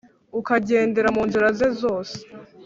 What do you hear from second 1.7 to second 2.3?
zose